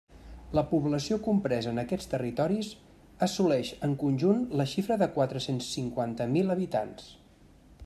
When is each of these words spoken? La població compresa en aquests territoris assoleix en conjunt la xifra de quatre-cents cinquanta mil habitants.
La 0.59 0.61
població 0.69 1.17
compresa 1.27 1.73
en 1.73 1.81
aquests 1.81 2.09
territoris 2.13 2.71
assoleix 3.27 3.71
en 3.89 3.95
conjunt 4.07 4.41
la 4.61 4.67
xifra 4.75 4.99
de 5.05 5.11
quatre-cents 5.19 5.71
cinquanta 5.77 6.31
mil 6.35 6.57
habitants. 6.57 7.09